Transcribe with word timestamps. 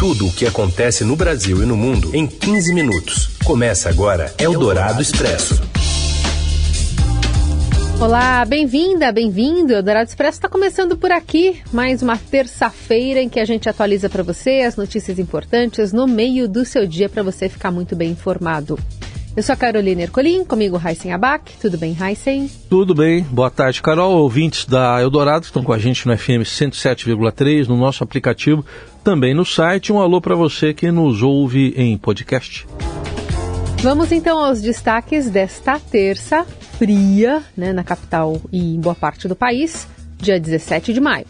Tudo 0.00 0.28
o 0.28 0.32
que 0.32 0.46
acontece 0.46 1.04
no 1.04 1.14
Brasil 1.14 1.62
e 1.62 1.66
no 1.66 1.76
mundo 1.76 2.16
em 2.16 2.26
15 2.26 2.72
minutos. 2.72 3.36
Começa 3.44 3.90
agora 3.90 4.32
Eldorado 4.38 5.02
Expresso. 5.02 5.60
Olá, 8.00 8.42
bem-vinda, 8.46 9.12
bem-vindo. 9.12 9.74
Eldorado 9.74 10.08
Expresso 10.08 10.38
está 10.38 10.48
começando 10.48 10.96
por 10.96 11.12
aqui. 11.12 11.60
Mais 11.70 12.00
uma 12.00 12.16
terça-feira 12.16 13.20
em 13.20 13.28
que 13.28 13.38
a 13.38 13.44
gente 13.44 13.68
atualiza 13.68 14.08
para 14.08 14.22
você 14.22 14.62
as 14.62 14.74
notícias 14.74 15.18
importantes 15.18 15.92
no 15.92 16.06
meio 16.06 16.48
do 16.48 16.64
seu 16.64 16.86
dia 16.86 17.06
para 17.06 17.22
você 17.22 17.46
ficar 17.46 17.70
muito 17.70 17.94
bem 17.94 18.12
informado. 18.12 18.78
Eu 19.36 19.44
sou 19.44 19.52
a 19.52 19.56
Carolina 19.56 20.02
Ercolim, 20.02 20.44
comigo 20.44 20.80
Heisen 20.84 21.12
Abac. 21.12 21.52
Tudo 21.60 21.78
bem, 21.78 21.96
Heisen? 22.00 22.50
Tudo 22.68 22.94
bem. 22.94 23.22
Boa 23.22 23.48
tarde, 23.48 23.80
Carol. 23.80 24.18
Ouvintes 24.18 24.66
da 24.66 25.00
Eldorado 25.00 25.44
estão 25.44 25.62
com 25.62 25.72
a 25.72 25.78
gente 25.78 26.06
no 26.06 26.18
FM 26.18 26.42
107,3, 26.42 27.68
no 27.68 27.76
nosso 27.76 28.02
aplicativo, 28.02 28.64
também 29.04 29.32
no 29.32 29.44
site. 29.44 29.92
Um 29.92 30.00
alô 30.00 30.20
para 30.20 30.34
você 30.34 30.74
que 30.74 30.90
nos 30.90 31.22
ouve 31.22 31.72
em 31.76 31.96
podcast. 31.96 32.66
Vamos 33.82 34.10
então 34.10 34.44
aos 34.44 34.60
destaques 34.60 35.30
desta 35.30 35.78
terça 35.78 36.44
fria, 36.76 37.42
né, 37.56 37.72
na 37.72 37.84
capital 37.84 38.40
e 38.52 38.74
em 38.74 38.80
boa 38.80 38.96
parte 38.96 39.28
do 39.28 39.36
país, 39.36 39.86
dia 40.18 40.40
17 40.40 40.92
de 40.92 41.00
maio. 41.00 41.26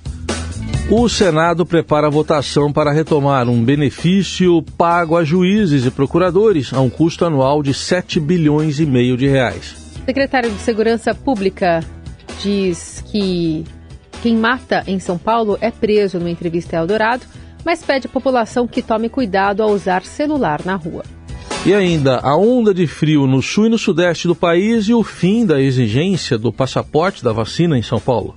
O 0.89 1.09
Senado 1.09 1.67
prepara 1.67 2.07
a 2.07 2.11
votação 2.11 2.73
para 2.73 2.93
retomar 2.93 3.49
um 3.49 3.63
benefício 3.63 4.63
pago 4.77 5.17
a 5.17 5.25
juízes 5.25 5.87
e 5.87 5.91
procuradores 5.91 6.73
a 6.73 6.81
um 6.81 6.91
custo 6.91 7.25
anual 7.25 7.63
de 7.63 7.75
7 7.75 8.19
bilhões 8.19 8.81
e 8.81 8.87
meio 8.87 9.17
de 9.17 9.29
reais. 9.29 9.77
O 10.03 10.05
secretário 10.07 10.51
de 10.51 10.59
Segurança 10.59 11.15
Pública 11.15 11.81
diz 12.43 13.05
que 13.07 13.65
quem 14.23 14.37
mata 14.37 14.83
em 14.87 14.99
São 14.99 15.17
Paulo 15.17 15.57
é 15.61 15.71
preso 15.71 16.19
numa 16.19 16.31
entrevista 16.31 16.77
a 16.77 16.81
Eldorado, 16.81 17.25
mas 17.65 17.83
pede 17.83 18.07
à 18.07 18.11
população 18.11 18.67
que 18.67 18.83
tome 18.83 19.09
cuidado 19.09 19.63
ao 19.63 19.71
usar 19.71 20.03
celular 20.03 20.61
na 20.65 20.75
rua. 20.75 21.05
E 21.65 21.75
ainda 21.75 22.19
a 22.21 22.35
onda 22.37 22.73
de 22.73 22.87
frio 22.87 23.27
no 23.27 23.43
sul 23.43 23.67
e 23.67 23.69
no 23.69 23.79
sudeste 23.79 24.27
do 24.27 24.35
país 24.35 24.87
e 24.87 24.95
o 24.95 25.03
fim 25.03 25.45
da 25.45 25.61
exigência 25.61 26.39
do 26.39 26.51
passaporte 26.51 27.23
da 27.23 27.33
vacina 27.33 27.79
em 27.79 27.83
São 27.83 28.01
Paulo. 28.01 28.35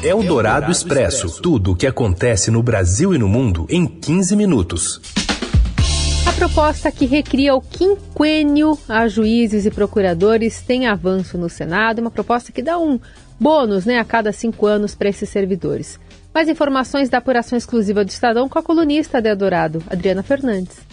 É 0.00 0.14
o 0.14 0.22
Dourado 0.22 0.72
Expresso. 0.72 1.40
Tudo 1.40 1.72
o 1.72 1.76
que 1.76 1.86
acontece 1.86 2.50
no 2.50 2.62
Brasil 2.62 3.14
e 3.14 3.18
no 3.18 3.28
mundo 3.28 3.66
em 3.68 3.86
15 3.86 4.34
minutos. 4.34 5.00
A 6.26 6.32
proposta 6.32 6.90
que 6.90 7.04
recria 7.04 7.54
o 7.54 7.60
quinquênio 7.60 8.76
a 8.88 9.06
juízes 9.06 9.64
e 9.64 9.70
procuradores 9.70 10.60
tem 10.62 10.86
avanço 10.86 11.38
no 11.38 11.48
Senado, 11.48 12.00
uma 12.00 12.10
proposta 12.10 12.50
que 12.50 12.62
dá 12.62 12.78
um 12.78 12.98
bônus 13.38 13.84
né, 13.84 13.98
a 13.98 14.04
cada 14.04 14.32
cinco 14.32 14.66
anos 14.66 14.94
para 14.94 15.08
esses 15.08 15.28
servidores. 15.28 16.00
Mais 16.34 16.48
informações 16.48 17.08
da 17.08 17.18
apuração 17.18 17.56
exclusiva 17.56 18.04
do 18.04 18.08
Estadão 18.08 18.48
com 18.48 18.58
a 18.58 18.62
colunista 18.62 19.20
de 19.20 19.28
Eldorado, 19.28 19.82
Adriana 19.88 20.22
Fernandes. 20.22 20.91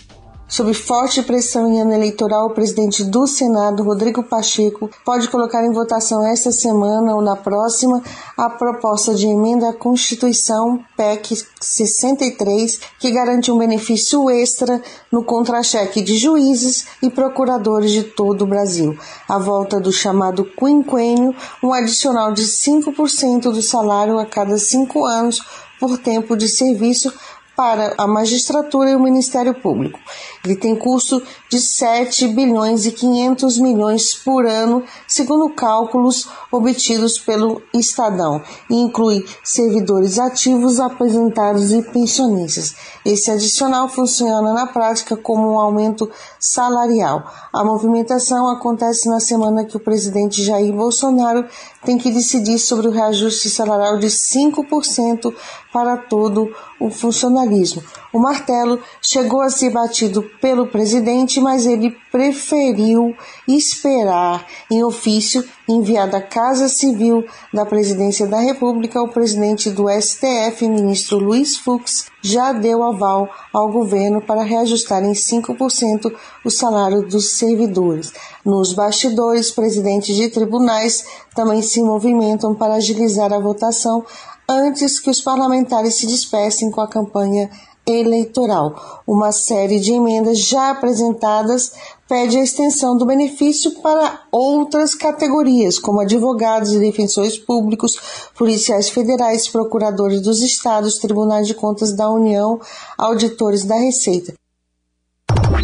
Sob 0.49 0.73
forte 0.73 1.21
pressão 1.21 1.71
em 1.71 1.79
ano 1.79 1.93
eleitoral, 1.93 2.47
o 2.47 2.53
presidente 2.55 3.03
do 3.03 3.27
Senado, 3.27 3.83
Rodrigo 3.83 4.23
Pacheco, 4.23 4.89
pode 5.05 5.29
colocar 5.29 5.63
em 5.63 5.71
votação 5.71 6.25
esta 6.25 6.51
semana 6.51 7.13
ou 7.13 7.21
na 7.21 7.35
próxima 7.35 8.01
a 8.35 8.49
proposta 8.49 9.13
de 9.13 9.27
emenda 9.27 9.69
à 9.69 9.73
Constituição 9.73 10.83
PEC 10.97 11.45
63, 11.61 12.79
que 12.97 13.11
garante 13.11 13.51
um 13.51 13.59
benefício 13.59 14.27
extra 14.27 14.81
no 15.11 15.23
contra-cheque 15.23 16.01
de 16.01 16.17
juízes 16.17 16.87
e 17.03 17.11
procuradores 17.11 17.91
de 17.91 18.01
todo 18.01 18.41
o 18.41 18.47
Brasil. 18.47 18.97
A 19.27 19.37
volta 19.37 19.79
do 19.79 19.91
chamado 19.91 20.43
quinquênio, 20.43 21.35
um 21.63 21.71
adicional 21.71 22.33
de 22.33 22.41
5% 22.41 23.51
do 23.51 23.61
salário 23.61 24.17
a 24.17 24.25
cada 24.25 24.57
cinco 24.57 25.05
anos 25.05 25.39
por 25.79 25.97
tempo 25.97 26.35
de 26.35 26.49
serviço 26.49 27.13
para 27.59 27.93
a 27.97 28.07
magistratura 28.07 28.89
e 28.89 28.95
o 28.95 29.01
Ministério 29.01 29.53
Público. 29.53 29.99
Ele 30.45 30.55
tem 30.55 30.77
custo 30.77 31.21
de 31.51 31.59
7 31.59 32.29
bilhões 32.29 32.85
e 32.85 32.91
500 32.93 33.57
milhões 33.57 34.13
por 34.13 34.45
ano, 34.45 34.81
segundo 35.05 35.49
cálculos 35.49 36.29
obtidos 36.49 37.19
pelo 37.19 37.61
Estadão, 37.73 38.41
e 38.69 38.75
inclui 38.75 39.25
servidores 39.43 40.17
ativos, 40.17 40.79
aposentados 40.79 41.73
e 41.73 41.81
pensionistas. 41.81 42.75
Esse 43.03 43.29
adicional 43.29 43.89
funciona 43.89 44.53
na 44.53 44.67
prática 44.67 45.17
como 45.17 45.51
um 45.51 45.59
aumento 45.59 46.09
salarial. 46.39 47.29
A 47.51 47.61
movimentação 47.65 48.49
acontece 48.49 49.09
na 49.09 49.19
semana 49.19 49.65
que 49.65 49.75
o 49.75 49.81
presidente 49.81 50.45
Jair 50.45 50.73
Bolsonaro 50.73 51.45
tem 51.83 51.97
que 51.97 52.09
decidir 52.09 52.57
sobre 52.57 52.87
o 52.87 52.91
reajuste 52.91 53.49
salarial 53.49 53.97
de 53.97 54.07
5% 54.07 55.33
para 55.71 55.97
todo 55.97 56.53
o 56.79 56.89
funcionalismo. 56.89 57.83
O 58.11 58.19
martelo 58.19 58.81
chegou 59.01 59.41
a 59.41 59.49
ser 59.49 59.71
batido 59.71 60.23
pelo 60.41 60.67
presidente, 60.67 61.39
mas 61.39 61.65
ele 61.65 61.95
preferiu 62.11 63.15
esperar 63.47 64.45
em 64.71 64.83
ofício 64.83 65.43
enviado 65.67 66.15
à 66.15 66.21
Casa 66.21 66.67
Civil 66.67 67.25
da 67.53 67.65
Presidência 67.65 68.27
da 68.27 68.39
República. 68.39 69.01
O 69.01 69.07
presidente 69.07 69.69
do 69.69 69.85
STF, 69.89 70.67
ministro 70.67 71.19
Luiz 71.19 71.57
Fux, 71.57 72.07
já 72.21 72.51
deu 72.51 72.83
aval 72.83 73.29
ao 73.53 73.71
governo 73.71 74.21
para 74.21 74.43
reajustar 74.43 75.03
em 75.03 75.13
5% 75.13 76.11
o 76.43 76.49
salário 76.49 77.07
dos 77.07 77.37
servidores. 77.37 78.11
Nos 78.43 78.73
bastidores, 78.73 79.51
presidentes 79.51 80.15
de 80.15 80.29
tribunais 80.29 81.05
também 81.35 81.61
se 81.61 81.81
movimentam 81.81 82.55
para 82.55 82.75
agilizar 82.75 83.31
a 83.31 83.39
votação 83.39 84.03
antes 84.49 84.99
que 84.99 85.11
os 85.11 85.21
parlamentares 85.21 85.95
se 85.95 86.07
dispersem 86.07 86.71
com 86.71 86.81
a 86.81 86.87
campanha 86.87 87.49
eleitoral. 87.85 89.01
Uma 89.05 89.31
série 89.31 89.79
de 89.79 89.93
emendas 89.93 90.39
já 90.39 90.71
apresentadas 90.71 91.71
pede 92.09 92.37
a 92.37 92.43
extensão 92.43 92.97
do 92.97 93.05
benefício 93.05 93.79
para 93.83 94.21
outras 94.31 94.95
categorias, 94.95 95.77
como 95.77 96.01
advogados 96.01 96.73
e 96.73 96.79
defensores 96.79 97.37
públicos, 97.37 98.31
policiais 98.35 98.89
federais, 98.89 99.47
procuradores 99.47 100.19
dos 100.19 100.41
estados, 100.41 100.97
tribunais 100.97 101.45
de 101.45 101.53
contas 101.53 101.95
da 101.95 102.09
União, 102.09 102.59
auditores 102.97 103.63
da 103.63 103.75
Receita. 103.75 104.33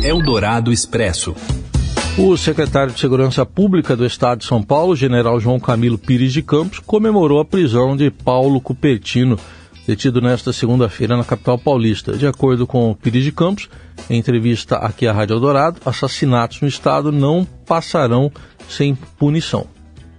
Eldorado 0.04 0.72
Expresso. 0.72 1.36
O 2.18 2.38
secretário 2.38 2.94
de 2.94 3.00
Segurança 3.00 3.46
Pública 3.46 3.96
do 3.96 4.06
Estado 4.06 4.40
de 4.40 4.46
São 4.46 4.62
Paulo, 4.62 4.96
general 4.96 5.40
João 5.40 5.60
Camilo 5.60 5.98
Pires 5.98 6.32
de 6.32 6.44
Campos, 6.44 6.80
comemorou 6.80 7.40
a 7.40 7.46
prisão 7.46 7.98
de 7.98 8.10
Paulo 8.12 8.62
Cupertino, 8.62 9.38
detido 9.88 10.22
nesta 10.22 10.52
segunda-feira 10.52 11.16
na 11.16 11.24
capital 11.24 11.58
paulista. 11.58 12.14
De 12.14 12.28
acordo 12.28 12.66
com 12.66 12.94
Pires 12.94 13.24
de 13.24 13.32
Campos, 13.32 13.70
em 14.10 14.18
entrevista 14.18 14.78
aqui 14.78 15.08
à 15.08 15.14
Rádio 15.14 15.36
Eldorado, 15.36 15.80
assassinatos 15.86 16.62
no 16.62 16.68
Estado 16.68 17.12
não 17.12 17.48
passarão 17.66 18.32
sem 18.68 18.96
punição. 19.18 19.68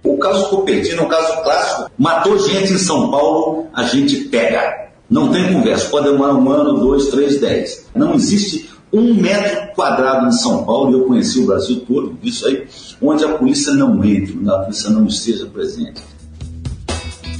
O 0.03 0.17
caso 0.17 0.49
Cupertino 0.49 1.01
é 1.01 1.05
um 1.05 1.09
caso 1.09 1.43
clássico. 1.43 1.91
Matou 1.97 2.39
gente 2.39 2.73
em 2.73 2.77
São 2.77 3.11
Paulo, 3.11 3.67
a 3.73 3.83
gente 3.83 4.15
pega. 4.25 4.87
Não 5.09 5.31
tem 5.31 5.53
conversa. 5.53 5.89
Pode 5.89 6.09
demorar 6.09 6.33
um 6.33 6.49
ano, 6.49 6.79
dois, 6.79 7.07
três, 7.07 7.39
dez. 7.39 7.87
Não 7.95 8.13
existe 8.13 8.69
um 8.91 9.13
metro 9.13 9.73
quadrado 9.73 10.27
em 10.27 10.31
São 10.31 10.63
Paulo, 10.63 10.91
e 10.91 10.93
eu 10.93 11.05
conheci 11.05 11.39
o 11.39 11.45
Brasil 11.45 11.81
todo, 11.85 12.17
isso 12.23 12.47
aí, 12.47 12.65
onde 13.01 13.23
a 13.23 13.29
polícia 13.37 13.73
não 13.73 14.03
entre, 14.03 14.37
onde 14.37 14.49
a 14.49 14.59
polícia 14.59 14.89
não 14.89 15.05
esteja 15.05 15.45
presente. 15.45 16.01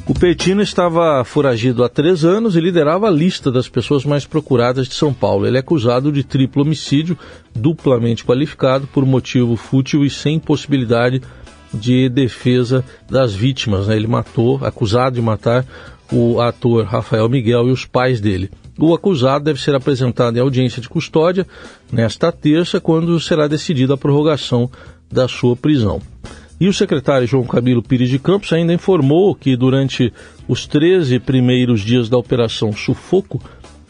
O 0.09 0.13
Petino 0.13 0.61
estava 0.61 1.21
foragido 1.25 1.83
há 1.83 1.89
três 1.89 2.23
anos 2.23 2.55
e 2.55 2.61
liderava 2.61 3.07
a 3.07 3.11
lista 3.11 3.51
das 3.51 3.67
pessoas 3.67 4.05
mais 4.05 4.25
procuradas 4.25 4.87
de 4.87 4.93
São 4.93 5.13
Paulo. 5.13 5.45
Ele 5.45 5.57
é 5.57 5.59
acusado 5.59 6.13
de 6.13 6.23
triplo 6.23 6.61
homicídio, 6.61 7.17
duplamente 7.53 8.23
qualificado 8.23 8.87
por 8.87 9.05
motivo 9.05 9.57
fútil 9.57 10.05
e 10.05 10.09
sem 10.09 10.39
possibilidade 10.39 11.21
de 11.73 12.07
defesa 12.07 12.85
das 13.09 13.35
vítimas. 13.35 13.87
Né? 13.87 13.97
Ele 13.97 14.07
matou, 14.07 14.63
acusado 14.63 15.15
de 15.15 15.21
matar 15.21 15.65
o 16.09 16.39
ator 16.39 16.85
Rafael 16.85 17.27
Miguel 17.27 17.67
e 17.67 17.71
os 17.71 17.85
pais 17.85 18.21
dele. 18.21 18.49
O 18.79 18.93
acusado 18.93 19.43
deve 19.43 19.61
ser 19.61 19.75
apresentado 19.75 20.37
em 20.37 20.39
audiência 20.39 20.81
de 20.81 20.87
custódia 20.87 21.45
nesta 21.91 22.31
terça, 22.31 22.79
quando 22.79 23.19
será 23.19 23.45
decidida 23.45 23.95
a 23.95 23.97
prorrogação 23.97 24.71
da 25.11 25.27
sua 25.27 25.57
prisão. 25.57 26.01
E 26.59 26.67
o 26.67 26.73
secretário 26.73 27.27
João 27.27 27.43
Camilo 27.43 27.83
Pires 27.83 28.09
de 28.09 28.17
Campos 28.17 28.51
ainda 28.51 28.73
informou 28.73 29.35
que 29.35 29.55
durante 29.55 30.11
os 30.47 30.65
13 30.65 31.19
primeiros 31.19 31.81
dias 31.81 32.09
da 32.09 32.17
Operação 32.17 32.73
Sufoco, 32.73 33.39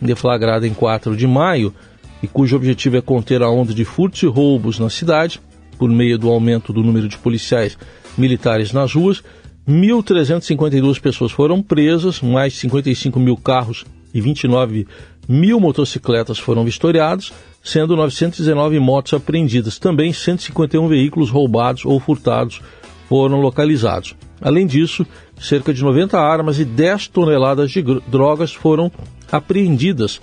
deflagrada 0.01 0.67
em 0.67 0.73
4 0.73 1.15
de 1.15 1.25
maio, 1.25 1.73
e 2.21 2.27
cujo 2.27 2.57
objetivo 2.57 2.97
é 2.97 3.01
conter 3.01 3.41
a 3.41 3.49
onda 3.49 3.73
de 3.73 3.85
furtos 3.85 4.21
e 4.23 4.25
roubos 4.25 4.79
na 4.79 4.89
cidade, 4.89 5.39
por 5.77 5.89
meio 5.89 6.17
do 6.17 6.29
aumento 6.29 6.73
do 6.73 6.83
número 6.83 7.07
de 7.07 7.17
policiais 7.17 7.77
militares 8.17 8.73
nas 8.73 8.93
ruas, 8.93 9.23
1.352 9.67 10.99
pessoas 10.99 11.31
foram 11.31 11.61
presas, 11.61 12.21
mais 12.21 12.53
55 12.55 13.19
mil 13.19 13.37
carros 13.37 13.85
e 14.17 14.21
29 14.21 14.87
mil 15.27 15.59
motocicletas 15.59 16.39
foram 16.39 16.65
vistoriados, 16.65 17.31
sendo 17.63 17.95
919 17.95 18.79
motos 18.79 19.13
apreendidas. 19.13 19.77
Também 19.77 20.11
151 20.11 20.87
veículos 20.87 21.29
roubados 21.29 21.85
ou 21.85 21.99
furtados 21.99 22.61
foram 23.07 23.39
localizados. 23.39 24.15
Além 24.41 24.65
disso, 24.65 25.05
cerca 25.39 25.73
de 25.73 25.83
90 25.83 26.19
armas 26.19 26.59
e 26.59 26.65
10 26.65 27.07
toneladas 27.09 27.71
de 27.71 27.83
drogas 28.07 28.53
foram 28.53 28.91
apreendidas 29.31 30.19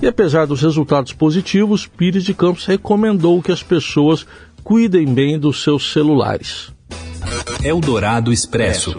E 0.00 0.06
apesar 0.06 0.46
dos 0.46 0.60
resultados 0.60 1.12
positivos, 1.12 1.86
Pires 1.86 2.24
de 2.24 2.34
Campos 2.34 2.66
recomendou 2.66 3.40
que 3.42 3.52
as 3.52 3.62
pessoas 3.62 4.26
cuidem 4.62 5.06
bem 5.06 5.38
dos 5.38 5.62
seus 5.62 5.92
celulares. 5.92 6.70
Eldorado 7.64 8.32
Expresso. 8.32 8.96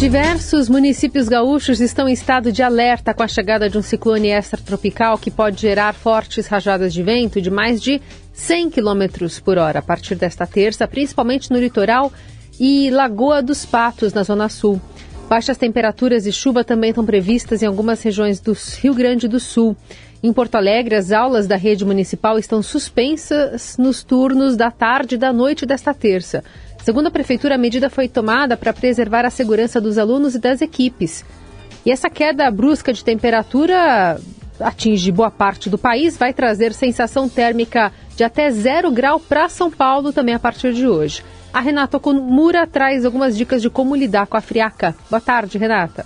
Diversos 0.00 0.70
municípios 0.70 1.28
gaúchos 1.28 1.78
estão 1.78 2.08
em 2.08 2.14
estado 2.14 2.50
de 2.50 2.62
alerta 2.62 3.12
com 3.12 3.22
a 3.22 3.28
chegada 3.28 3.68
de 3.68 3.76
um 3.76 3.82
ciclone 3.82 4.30
extratropical 4.30 5.18
que 5.18 5.30
pode 5.30 5.60
gerar 5.60 5.92
fortes 5.92 6.46
rajadas 6.46 6.94
de 6.94 7.02
vento 7.02 7.38
de 7.38 7.50
mais 7.50 7.82
de 7.82 8.00
100 8.32 8.70
km 8.70 9.28
por 9.44 9.58
hora 9.58 9.80
a 9.80 9.82
partir 9.82 10.14
desta 10.14 10.46
terça, 10.46 10.88
principalmente 10.88 11.50
no 11.50 11.60
litoral 11.60 12.10
e 12.58 12.88
Lagoa 12.88 13.42
dos 13.42 13.66
Patos, 13.66 14.14
na 14.14 14.22
Zona 14.22 14.48
Sul. 14.48 14.80
Baixas 15.28 15.58
temperaturas 15.58 16.24
e 16.24 16.32
chuva 16.32 16.64
também 16.64 16.90
estão 16.90 17.04
previstas 17.04 17.62
em 17.62 17.66
algumas 17.66 18.02
regiões 18.02 18.40
do 18.40 18.56
Rio 18.80 18.94
Grande 18.94 19.28
do 19.28 19.38
Sul. 19.38 19.76
Em 20.22 20.32
Porto 20.32 20.54
Alegre, 20.54 20.94
as 20.94 21.12
aulas 21.12 21.46
da 21.46 21.56
rede 21.56 21.84
municipal 21.84 22.38
estão 22.38 22.62
suspensas 22.62 23.76
nos 23.78 24.02
turnos 24.02 24.56
da 24.56 24.70
tarde 24.70 25.14
e 25.16 25.18
da 25.18 25.30
noite 25.30 25.66
desta 25.66 25.92
terça. 25.92 26.42
Segundo 26.90 27.06
a 27.06 27.10
Prefeitura, 27.12 27.54
a 27.54 27.56
medida 27.56 27.88
foi 27.88 28.08
tomada 28.08 28.56
para 28.56 28.72
preservar 28.72 29.24
a 29.24 29.30
segurança 29.30 29.80
dos 29.80 29.96
alunos 29.96 30.34
e 30.34 30.40
das 30.40 30.60
equipes. 30.60 31.24
E 31.86 31.92
essa 31.92 32.10
queda 32.10 32.50
brusca 32.50 32.92
de 32.92 33.04
temperatura 33.04 34.20
atinge 34.58 35.12
boa 35.12 35.30
parte 35.30 35.70
do 35.70 35.78
país, 35.78 36.16
vai 36.16 36.32
trazer 36.32 36.72
sensação 36.72 37.28
térmica 37.28 37.92
de 38.16 38.24
até 38.24 38.50
zero 38.50 38.90
grau 38.90 39.20
para 39.20 39.48
São 39.48 39.70
Paulo 39.70 40.12
também 40.12 40.34
a 40.34 40.38
partir 40.40 40.74
de 40.74 40.84
hoje. 40.84 41.22
A 41.52 41.60
Renata 41.60 41.96
Okumura 41.96 42.66
traz 42.66 43.04
algumas 43.04 43.36
dicas 43.36 43.62
de 43.62 43.70
como 43.70 43.94
lidar 43.94 44.26
com 44.26 44.36
a 44.36 44.40
friaca. 44.40 44.92
Boa 45.08 45.20
tarde, 45.20 45.58
Renata. 45.58 46.04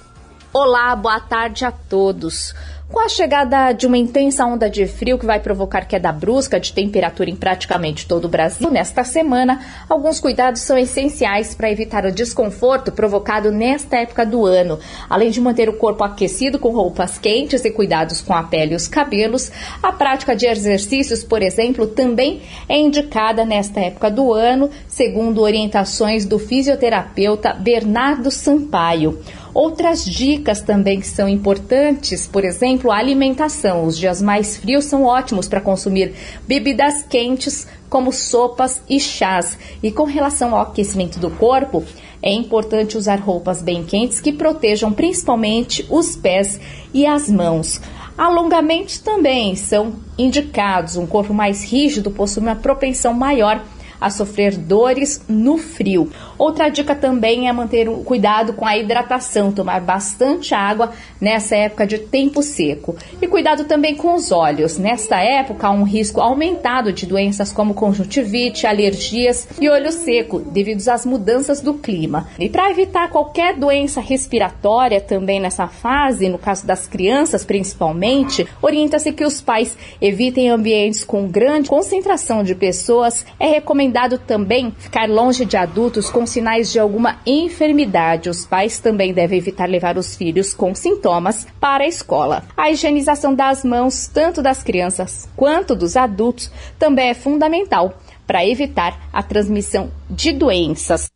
Olá, 0.52 0.94
boa 0.94 1.18
tarde 1.18 1.64
a 1.64 1.72
todos. 1.72 2.54
Com 2.94 3.00
a 3.00 3.08
chegada 3.08 3.72
de 3.72 3.88
uma 3.88 3.98
intensa 3.98 4.46
onda 4.46 4.70
de 4.70 4.86
frio 4.86 5.18
que 5.18 5.26
vai 5.26 5.40
provocar 5.40 5.84
queda 5.84 6.12
brusca 6.12 6.60
de 6.60 6.72
temperatura 6.72 7.28
em 7.28 7.34
praticamente 7.34 8.06
todo 8.06 8.26
o 8.26 8.28
Brasil 8.28 8.70
nesta 8.70 9.02
semana, 9.02 9.60
alguns 9.88 10.20
cuidados 10.20 10.60
são 10.60 10.78
essenciais 10.78 11.56
para 11.56 11.68
evitar 11.68 12.06
o 12.06 12.12
desconforto 12.12 12.92
provocado 12.92 13.50
nesta 13.50 13.96
época 13.96 14.24
do 14.24 14.46
ano. 14.46 14.78
Além 15.10 15.32
de 15.32 15.40
manter 15.40 15.68
o 15.68 15.72
corpo 15.72 16.04
aquecido 16.04 16.56
com 16.56 16.70
roupas 16.70 17.18
quentes 17.18 17.64
e 17.64 17.70
cuidados 17.72 18.20
com 18.20 18.32
a 18.32 18.44
pele 18.44 18.74
e 18.74 18.76
os 18.76 18.86
cabelos, 18.86 19.50
a 19.82 19.90
prática 19.90 20.36
de 20.36 20.46
exercícios, 20.46 21.24
por 21.24 21.42
exemplo, 21.42 21.88
também 21.88 22.42
é 22.68 22.78
indicada 22.78 23.44
nesta 23.44 23.80
época 23.80 24.08
do 24.08 24.32
ano, 24.32 24.70
segundo 24.86 25.42
orientações 25.42 26.24
do 26.24 26.38
fisioterapeuta 26.38 27.54
Bernardo 27.54 28.30
Sampaio. 28.30 29.18
Outras 29.54 30.04
dicas 30.04 30.60
também 30.60 30.98
que 30.98 31.06
são 31.06 31.28
importantes, 31.28 32.26
por 32.26 32.44
exemplo, 32.44 32.90
a 32.90 32.96
alimentação. 32.96 33.84
Os 33.84 33.96
dias 33.96 34.20
mais 34.20 34.56
frios 34.56 34.86
são 34.86 35.04
ótimos 35.04 35.46
para 35.46 35.60
consumir 35.60 36.12
bebidas 36.44 37.04
quentes, 37.04 37.64
como 37.88 38.12
sopas 38.12 38.82
e 38.90 38.98
chás. 38.98 39.56
E 39.80 39.92
com 39.92 40.02
relação 40.02 40.56
ao 40.56 40.62
aquecimento 40.62 41.20
do 41.20 41.30
corpo, 41.30 41.84
é 42.20 42.32
importante 42.32 42.98
usar 42.98 43.20
roupas 43.20 43.62
bem 43.62 43.84
quentes 43.84 44.18
que 44.18 44.32
protejam 44.32 44.92
principalmente 44.92 45.86
os 45.88 46.16
pés 46.16 46.58
e 46.92 47.06
as 47.06 47.30
mãos. 47.30 47.80
Alongamentos 48.18 48.98
também 48.98 49.54
são 49.54 49.92
indicados. 50.18 50.96
Um 50.96 51.06
corpo 51.06 51.32
mais 51.32 51.62
rígido 51.62 52.10
possui 52.10 52.42
uma 52.42 52.56
propensão 52.56 53.14
maior 53.14 53.62
a 54.00 54.10
sofrer 54.10 54.56
dores 54.56 55.22
no 55.28 55.56
frio. 55.56 56.10
Outra 56.38 56.68
dica 56.68 56.94
também 56.94 57.48
é 57.48 57.52
manter 57.52 57.88
o 57.88 57.98
cuidado 57.98 58.52
com 58.52 58.66
a 58.66 58.76
hidratação, 58.76 59.52
tomar 59.52 59.80
bastante 59.80 60.54
água 60.54 60.92
nessa 61.20 61.56
época 61.56 61.86
de 61.86 61.98
tempo 61.98 62.42
seco. 62.42 62.96
E 63.20 63.26
cuidado 63.26 63.64
também 63.64 63.94
com 63.94 64.14
os 64.14 64.32
olhos. 64.32 64.78
Nesta 64.78 65.20
época 65.20 65.68
há 65.68 65.70
um 65.70 65.84
risco 65.84 66.20
aumentado 66.20 66.92
de 66.92 67.06
doenças 67.06 67.52
como 67.52 67.74
conjuntivite, 67.74 68.66
alergias 68.66 69.48
e 69.60 69.68
olho 69.68 69.92
seco, 69.92 70.40
devido 70.40 70.86
às 70.88 71.06
mudanças 71.06 71.60
do 71.60 71.74
clima. 71.74 72.28
E 72.38 72.48
para 72.48 72.70
evitar 72.70 73.10
qualquer 73.10 73.56
doença 73.56 74.00
respiratória 74.00 75.00
também 75.00 75.40
nessa 75.40 75.68
fase, 75.68 76.28
no 76.28 76.38
caso 76.38 76.66
das 76.66 76.86
crianças 76.86 77.44
principalmente, 77.44 78.46
orienta-se 78.60 79.12
que 79.12 79.24
os 79.24 79.40
pais 79.40 79.76
evitem 80.00 80.50
ambientes 80.50 81.04
com 81.04 81.28
grande 81.28 81.68
concentração 81.68 82.42
de 82.42 82.54
pessoas. 82.54 83.24
É 83.38 83.46
recomendado 83.46 84.18
também 84.18 84.72
ficar 84.78 85.08
longe 85.08 85.44
de 85.44 85.56
adultos 85.56 86.10
com 86.10 86.23
sinais 86.26 86.72
de 86.72 86.78
alguma 86.78 87.18
enfermidade. 87.26 88.28
Os 88.28 88.46
pais 88.46 88.78
também 88.78 89.12
devem 89.12 89.38
evitar 89.38 89.68
levar 89.68 89.96
os 89.96 90.16
filhos 90.16 90.54
com 90.54 90.74
sintomas 90.74 91.46
para 91.60 91.84
a 91.84 91.88
escola. 91.88 92.44
A 92.56 92.70
higienização 92.70 93.34
das 93.34 93.64
mãos, 93.64 94.06
tanto 94.06 94.42
das 94.42 94.62
crianças 94.62 95.28
quanto 95.36 95.74
dos 95.74 95.96
adultos, 95.96 96.50
também 96.78 97.08
é 97.08 97.14
fundamental 97.14 97.98
para 98.26 98.46
evitar 98.46 99.08
a 99.12 99.22
transmissão 99.22 99.90
de 100.08 100.32
doenças. 100.32 101.08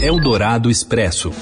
Eldorado 0.00 0.70
Expresso. 0.70 1.32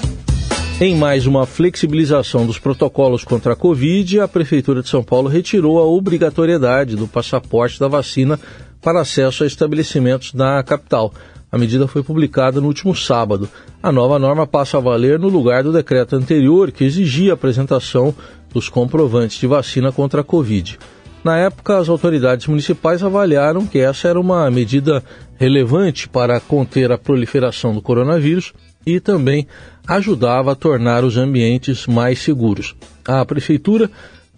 Em 0.79 0.95
mais 0.95 1.25
uma 1.25 1.47
flexibilização 1.47 2.45
dos 2.45 2.59
protocolos 2.59 3.23
contra 3.23 3.53
a 3.53 3.55
Covid, 3.55 4.19
a 4.19 4.27
Prefeitura 4.27 4.83
de 4.83 4.89
São 4.89 5.03
Paulo 5.03 5.27
retirou 5.27 5.79
a 5.79 5.85
obrigatoriedade 5.85 6.95
do 6.95 7.07
passaporte 7.07 7.79
da 7.79 7.87
vacina 7.87 8.39
para 8.79 9.01
acesso 9.01 9.43
a 9.43 9.47
estabelecimentos 9.47 10.33
na 10.33 10.61
capital. 10.61 11.11
A 11.51 11.57
medida 11.57 11.87
foi 11.87 12.03
publicada 12.03 12.59
no 12.59 12.67
último 12.67 12.95
sábado. 12.95 13.49
A 13.81 13.91
nova 13.91 14.19
norma 14.19 14.45
passa 14.45 14.77
a 14.77 14.81
valer 14.81 15.17
no 15.17 15.29
lugar 15.29 15.63
do 15.63 15.71
decreto 15.71 16.15
anterior, 16.15 16.71
que 16.71 16.83
exigia 16.83 17.31
a 17.31 17.33
apresentação 17.35 18.13
dos 18.53 18.67
comprovantes 18.67 19.39
de 19.39 19.47
vacina 19.47 19.91
contra 19.91 20.21
a 20.21 20.23
Covid. 20.23 20.77
Na 21.23 21.37
época, 21.37 21.77
as 21.77 21.89
autoridades 21.89 22.47
municipais 22.47 23.01
avaliaram 23.01 23.65
que 23.65 23.79
essa 23.79 24.07
era 24.07 24.19
uma 24.19 24.49
medida 24.51 25.03
relevante 25.37 26.07
para 26.07 26.39
conter 26.39 26.91
a 26.91 26.97
proliferação 26.97 27.73
do 27.73 27.81
coronavírus 27.81 28.53
e 28.85 28.99
também 28.99 29.47
ajudava 29.85 30.51
a 30.51 30.55
tornar 30.55 31.03
os 31.03 31.17
ambientes 31.17 31.87
mais 31.87 32.19
seguros. 32.19 32.75
A 33.05 33.23
prefeitura 33.25 33.89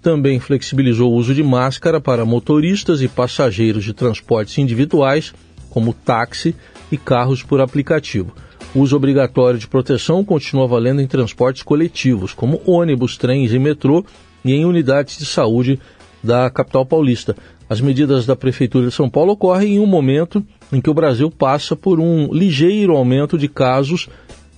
também 0.01 0.39
flexibilizou 0.39 1.11
o 1.11 1.15
uso 1.15 1.33
de 1.33 1.43
máscara 1.43 1.99
para 1.99 2.25
motoristas 2.25 3.01
e 3.01 3.07
passageiros 3.07 3.83
de 3.83 3.93
transportes 3.93 4.57
individuais, 4.57 5.33
como 5.69 5.93
táxi 5.93 6.55
e 6.91 6.97
carros 6.97 7.43
por 7.43 7.61
aplicativo. 7.61 8.33
O 8.73 8.81
uso 8.81 8.95
obrigatório 8.95 9.59
de 9.59 9.67
proteção 9.67 10.23
continua 10.23 10.67
valendo 10.67 11.01
em 11.01 11.07
transportes 11.07 11.63
coletivos, 11.63 12.33
como 12.33 12.61
ônibus, 12.65 13.17
trens 13.17 13.51
e 13.51 13.59
metrô, 13.59 14.05
e 14.45 14.53
em 14.53 14.65
unidades 14.65 15.17
de 15.17 15.25
saúde 15.25 15.79
da 16.23 16.49
capital 16.49 16.85
paulista. 16.85 17.35
As 17.69 17.81
medidas 17.81 18.25
da 18.25 18.35
Prefeitura 18.35 18.87
de 18.87 18.93
São 18.93 19.09
Paulo 19.09 19.33
ocorrem 19.33 19.75
em 19.75 19.79
um 19.79 19.85
momento 19.85 20.43
em 20.71 20.81
que 20.81 20.89
o 20.89 20.93
Brasil 20.93 21.29
passa 21.31 21.75
por 21.75 21.99
um 21.99 22.33
ligeiro 22.33 22.95
aumento 22.95 23.37
de 23.37 23.47
casos 23.47 24.07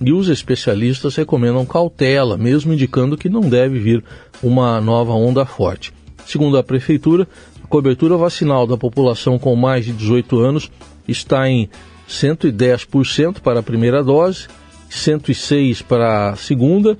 e 0.00 0.12
os 0.12 0.28
especialistas 0.28 1.14
recomendam 1.16 1.64
cautela, 1.64 2.36
mesmo 2.36 2.72
indicando 2.72 3.16
que 3.16 3.28
não 3.28 3.42
deve 3.42 3.78
vir 3.78 4.04
uma 4.42 4.80
nova 4.80 5.12
onda 5.12 5.44
forte. 5.44 5.92
Segundo 6.26 6.56
a 6.56 6.62
Prefeitura, 6.62 7.26
a 7.62 7.66
cobertura 7.66 8.16
vacinal 8.16 8.66
da 8.66 8.76
população 8.76 9.38
com 9.38 9.54
mais 9.54 9.84
de 9.84 9.92
18 9.92 10.40
anos 10.40 10.70
está 11.06 11.48
em 11.48 11.68
110% 12.08 13.40
para 13.40 13.60
a 13.60 13.62
primeira 13.62 14.02
dose, 14.02 14.46
106% 14.90 15.84
para 15.84 16.30
a 16.30 16.36
segunda 16.36 16.96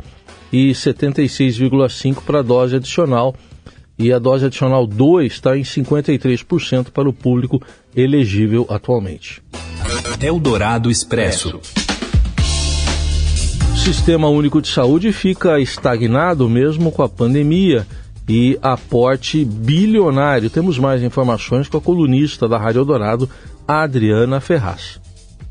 e 0.53 0.71
76,5% 0.73 2.23
para 2.23 2.41
a 2.41 2.43
dose 2.43 2.77
adicional. 2.77 3.35
E 3.99 4.13
a 4.13 4.19
dose 4.19 4.47
adicional 4.47 4.87
2 4.87 5.33
está 5.33 5.57
em 5.57 5.63
53% 5.63 6.91
para 6.91 7.09
o 7.09 7.13
público 7.13 7.63
elegível 7.95 8.67
atualmente. 8.69 9.43
Eldorado 10.21 10.91
Expresso. 10.91 11.61
O 13.73 13.77
Sistema 13.77 14.29
Único 14.29 14.63
de 14.63 14.69
Saúde 14.69 15.13
fica 15.13 15.61
estagnado 15.61 16.49
mesmo 16.49 16.91
com 16.91 17.03
a 17.03 17.09
pandemia 17.09 17.87
e 18.29 18.59
aporte 18.63 19.45
bilionário. 19.45 20.49
Temos 20.49 20.79
mais 20.79 21.03
informações 21.03 21.69
com 21.69 21.79
a 21.79 21.81
colunista 21.81 22.49
da 22.49 22.59
Rádio 22.59 22.81
Eldorado, 22.81 23.29
Adriana 23.81 24.41
Ferraz. 24.41 25.01